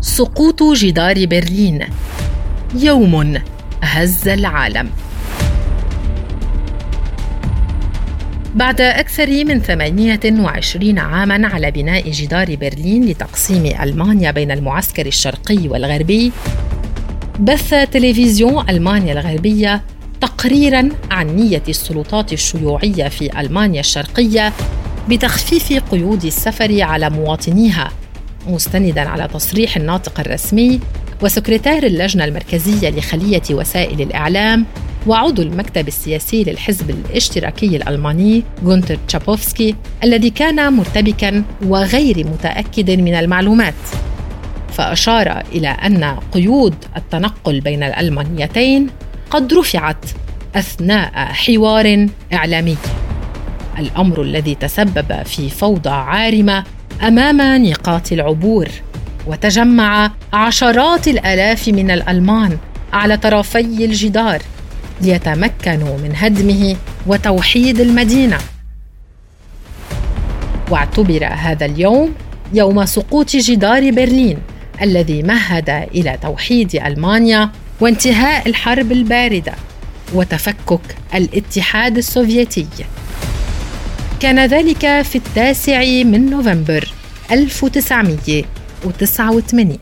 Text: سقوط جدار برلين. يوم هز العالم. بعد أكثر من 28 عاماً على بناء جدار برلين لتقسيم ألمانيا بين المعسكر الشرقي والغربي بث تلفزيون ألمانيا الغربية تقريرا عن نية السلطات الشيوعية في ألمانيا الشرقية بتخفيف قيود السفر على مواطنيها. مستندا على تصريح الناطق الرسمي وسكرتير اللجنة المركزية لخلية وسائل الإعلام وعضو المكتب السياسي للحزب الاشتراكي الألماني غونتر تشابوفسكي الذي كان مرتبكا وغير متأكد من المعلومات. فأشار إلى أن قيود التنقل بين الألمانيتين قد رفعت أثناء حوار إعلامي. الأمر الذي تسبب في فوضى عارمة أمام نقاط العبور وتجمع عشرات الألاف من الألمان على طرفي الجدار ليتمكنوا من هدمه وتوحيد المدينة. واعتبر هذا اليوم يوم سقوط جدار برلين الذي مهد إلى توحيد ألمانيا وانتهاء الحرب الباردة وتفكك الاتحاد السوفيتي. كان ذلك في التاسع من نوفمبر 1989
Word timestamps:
سقوط 0.00 0.62
جدار 0.62 1.26
برلين. 1.26 1.84
يوم 2.74 3.38
هز 3.82 4.28
العالم. 4.28 4.90
بعد 8.54 8.80
أكثر 8.80 9.44
من 9.44 9.58
28 9.62 10.98
عاماً 10.98 11.48
على 11.48 11.70
بناء 11.70 12.10
جدار 12.10 12.56
برلين 12.56 13.04
لتقسيم 13.04 13.66
ألمانيا 13.82 14.30
بين 14.30 14.50
المعسكر 14.50 15.06
الشرقي 15.06 15.68
والغربي 15.68 16.32
بث 17.40 17.74
تلفزيون 17.92 18.68
ألمانيا 18.68 19.12
الغربية 19.12 19.82
تقريرا 20.20 20.88
عن 21.10 21.26
نية 21.26 21.62
السلطات 21.68 22.32
الشيوعية 22.32 23.08
في 23.08 23.40
ألمانيا 23.40 23.80
الشرقية 23.80 24.52
بتخفيف 25.08 25.72
قيود 25.90 26.24
السفر 26.24 26.82
على 26.82 27.10
مواطنيها. 27.10 27.90
مستندا 28.50 29.00
على 29.00 29.28
تصريح 29.28 29.76
الناطق 29.76 30.20
الرسمي 30.20 30.80
وسكرتير 31.22 31.86
اللجنة 31.86 32.24
المركزية 32.24 32.90
لخلية 32.90 33.42
وسائل 33.50 34.00
الإعلام 34.00 34.66
وعضو 35.06 35.42
المكتب 35.42 35.88
السياسي 35.88 36.44
للحزب 36.44 36.90
الاشتراكي 36.90 37.76
الألماني 37.76 38.42
غونتر 38.64 38.98
تشابوفسكي 39.08 39.74
الذي 40.04 40.30
كان 40.30 40.72
مرتبكا 40.72 41.44
وغير 41.66 42.26
متأكد 42.26 42.90
من 42.90 43.14
المعلومات. 43.14 43.74
فأشار 44.72 45.42
إلى 45.52 45.68
أن 45.68 46.04
قيود 46.32 46.74
التنقل 46.96 47.60
بين 47.60 47.82
الألمانيتين 47.82 48.86
قد 49.30 49.54
رفعت 49.54 50.04
أثناء 50.56 51.10
حوار 51.14 52.06
إعلامي. 52.32 52.76
الأمر 53.78 54.22
الذي 54.22 54.54
تسبب 54.54 55.22
في 55.22 55.50
فوضى 55.50 55.90
عارمة 55.90 56.64
أمام 57.02 57.66
نقاط 57.66 58.12
العبور 58.12 58.68
وتجمع 59.26 60.10
عشرات 60.32 61.08
الألاف 61.08 61.68
من 61.68 61.90
الألمان 61.90 62.58
على 62.92 63.16
طرفي 63.16 63.84
الجدار 63.84 64.42
ليتمكنوا 65.00 65.98
من 65.98 66.12
هدمه 66.16 66.76
وتوحيد 67.06 67.80
المدينة. 67.80 68.38
واعتبر 70.70 71.26
هذا 71.26 71.66
اليوم 71.66 72.14
يوم 72.52 72.86
سقوط 72.86 73.36
جدار 73.36 73.90
برلين 73.90 74.38
الذي 74.82 75.22
مهد 75.22 75.70
إلى 75.70 76.18
توحيد 76.22 76.74
ألمانيا 76.74 77.50
وانتهاء 77.80 78.48
الحرب 78.48 78.92
الباردة 78.92 79.52
وتفكك 80.14 80.80
الاتحاد 81.14 81.96
السوفيتي. 81.96 82.66
كان 84.20 84.46
ذلك 84.46 85.02
في 85.02 85.16
التاسع 85.16 86.04
من 86.04 86.30
نوفمبر 86.30 86.92
1989 87.32 89.78